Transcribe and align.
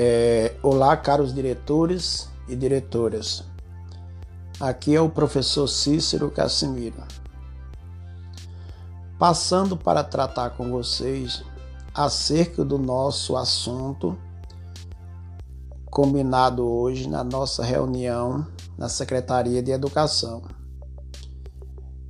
É, 0.00 0.54
olá, 0.62 0.96
caros 0.96 1.34
diretores 1.34 2.28
e 2.46 2.54
diretoras. 2.54 3.42
Aqui 4.60 4.94
é 4.94 5.00
o 5.00 5.10
professor 5.10 5.66
Cícero 5.66 6.30
Cassimiro. 6.30 7.02
Passando 9.18 9.76
para 9.76 10.04
tratar 10.04 10.50
com 10.50 10.70
vocês 10.70 11.42
acerca 11.92 12.64
do 12.64 12.78
nosso 12.78 13.36
assunto 13.36 14.16
combinado 15.90 16.64
hoje 16.64 17.08
na 17.08 17.24
nossa 17.24 17.64
reunião 17.64 18.46
na 18.78 18.88
Secretaria 18.88 19.60
de 19.60 19.72
Educação. 19.72 20.42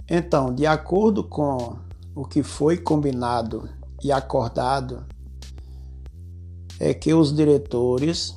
Então, 0.07 0.55
de 0.55 0.66
acordo 0.66 1.25
com 1.25 1.79
o 2.14 2.27
que 2.27 2.43
foi 2.43 2.77
combinado 2.77 3.66
e 4.05 4.12
acordado, 4.12 5.06
é 6.80 6.95
que 6.95 7.12
os 7.12 7.34
diretores, 7.34 8.37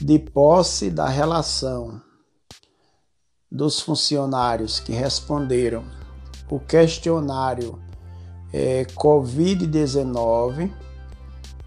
de 0.00 0.18
posse 0.18 0.90
da 0.90 1.08
relação 1.08 2.00
dos 3.50 3.80
funcionários 3.80 4.78
que 4.78 4.92
responderam 4.92 5.84
o 6.50 6.60
questionário 6.60 7.78
é, 8.52 8.84
Covid-19 8.94 10.70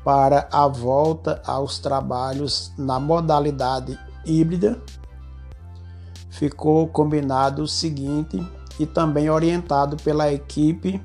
para 0.03 0.48
a 0.52 0.67
volta 0.67 1.41
aos 1.45 1.80
trabalhos 1.80 2.72
na 2.77 3.00
modalidade 3.00 4.00
híbrida, 4.25 4.81
ficou 6.30 6.88
combinado 6.88 7.63
o 7.63 7.67
seguinte 7.67 8.41
e 8.80 8.86
também 8.86 9.30
orientado 9.30 9.98
pela 9.98 10.31
equipe 10.31 11.03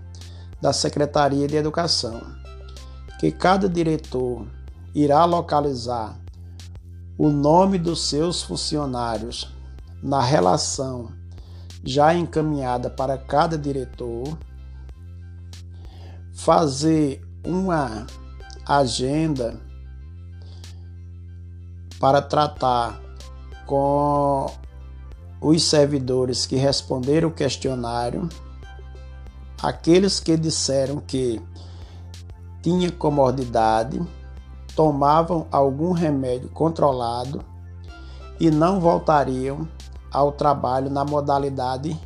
da 0.60 0.72
Secretaria 0.72 1.46
de 1.46 1.56
Educação, 1.56 2.22
que 3.18 3.30
cada 3.30 3.68
diretor 3.68 4.46
irá 4.96 5.26
localizar 5.26 6.18
o 7.18 7.28
nome 7.28 7.78
dos 7.78 8.08
seus 8.08 8.42
funcionários 8.42 9.54
na 10.02 10.22
relação 10.22 11.12
já 11.84 12.14
encaminhada 12.14 12.88
para 12.88 13.18
cada 13.18 13.58
diretor, 13.58 14.38
fazer 16.32 17.22
uma 17.44 18.06
agenda 18.66 19.60
para 22.00 22.22
tratar 22.22 22.98
com 23.66 24.46
os 25.42 25.62
servidores 25.62 26.46
que 26.46 26.56
responderam 26.56 27.28
o 27.28 27.34
questionário, 27.34 28.30
aqueles 29.62 30.20
que 30.20 30.38
disseram 30.38 31.00
que 31.00 31.38
tinha 32.62 32.90
comodidade 32.90 34.00
tomavam 34.76 35.46
algum 35.50 35.92
remédio 35.92 36.50
controlado 36.50 37.42
e 38.38 38.50
não 38.50 38.78
voltariam 38.78 39.66
ao 40.12 40.30
trabalho 40.30 40.90
na 40.90 41.04
modalidade 41.04 41.98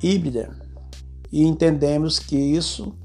híbrida. 0.00 0.56
E 1.32 1.44
entendemos 1.44 2.20
que 2.20 2.36
isso 2.36 2.96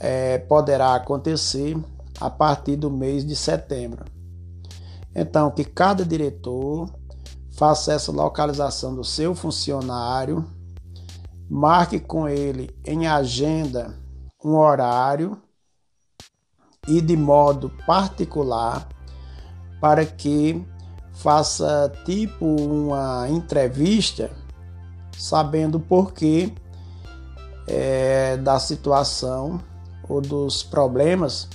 é, 0.00 0.38
poderá 0.38 0.96
acontecer 0.96 1.78
a 2.20 2.28
partir 2.28 2.74
do 2.74 2.90
mês 2.90 3.24
de 3.24 3.36
setembro. 3.36 4.04
Então, 5.14 5.50
que 5.50 5.64
cada 5.64 6.04
diretor 6.04 6.90
faça 7.52 7.92
essa 7.92 8.10
localização 8.10 8.94
do 8.94 9.04
seu 9.04 9.34
funcionário, 9.34 10.44
marque 11.48 12.00
com 12.00 12.28
ele 12.28 12.76
em 12.84 13.06
agenda 13.06 13.94
um 14.44 14.56
horário 14.56 15.40
e 16.88 17.00
de 17.00 17.16
modo 17.16 17.70
particular 17.86 18.88
para 19.80 20.04
que 20.04 20.64
faça 21.12 21.92
tipo 22.04 22.44
uma 22.44 23.28
entrevista 23.28 24.30
sabendo 25.16 25.78
por 25.78 26.12
que 26.12 26.54
é, 27.66 28.36
da 28.38 28.58
situação 28.58 29.60
ou 30.08 30.20
dos 30.20 30.62
problemas 30.62 31.48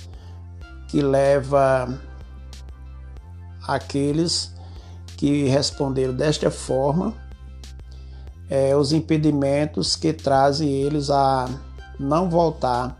que 0.88 1.02
leva 1.02 1.98
aqueles 3.66 4.54
que 5.16 5.48
responderam 5.48 6.14
desta 6.14 6.50
forma 6.50 7.14
é, 8.48 8.76
os 8.76 8.92
impedimentos 8.92 9.96
que 9.96 10.12
trazem 10.12 10.68
eles 10.70 11.10
a 11.10 11.48
não 11.98 12.28
voltar 12.28 12.96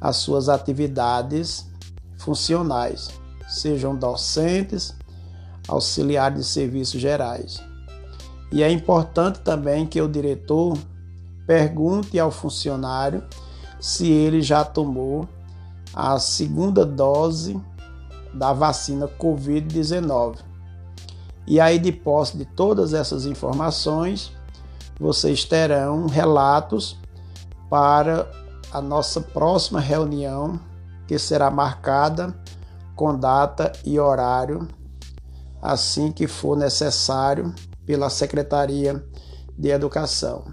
às 0.00 0.16
suas 0.16 0.48
atividades 0.48 1.66
funcionais, 2.18 3.10
sejam 3.48 3.94
docentes, 3.94 4.94
auxiliares 5.68 6.38
de 6.38 6.44
serviços 6.44 7.00
gerais. 7.00 7.62
E 8.52 8.62
é 8.62 8.70
importante 8.70 9.40
também 9.40 9.86
que 9.86 10.00
o 10.00 10.08
diretor 10.08 10.78
pergunte 11.46 12.18
ao 12.18 12.30
funcionário 12.30 13.24
se 13.80 14.10
ele 14.10 14.40
já 14.40 14.64
tomou 14.64 15.28
a 15.94 16.18
segunda 16.18 16.84
dose 16.84 17.60
da 18.34 18.52
vacina 18.52 19.08
Covid-19. 19.08 20.38
E 21.46 21.60
aí, 21.60 21.78
de 21.78 21.92
posse 21.92 22.36
de 22.36 22.44
todas 22.44 22.92
essas 22.92 23.24
informações, 23.24 24.32
vocês 24.98 25.44
terão 25.44 26.06
relatos 26.06 26.98
para 27.70 28.28
a 28.72 28.80
nossa 28.80 29.20
próxima 29.20 29.80
reunião 29.80 30.58
que 31.06 31.18
será 31.18 31.50
marcada 31.50 32.36
com 32.94 33.18
data 33.18 33.72
e 33.84 33.98
horário, 34.00 34.66
assim 35.60 36.10
que 36.10 36.26
for 36.26 36.56
necessário, 36.56 37.54
pela 37.84 38.10
Secretaria 38.10 39.04
de 39.56 39.68
Educação. 39.68 40.44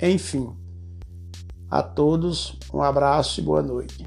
Enfim, 0.00 0.54
a 1.70 1.82
todos 1.82 2.58
um 2.72 2.82
abraço 2.82 3.40
e 3.40 3.44
boa 3.44 3.62
noite. 3.62 4.06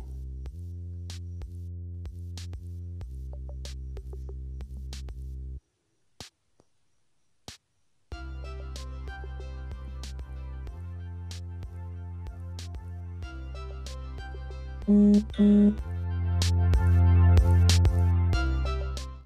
음, 14.90 15.14
음. 15.40 15.76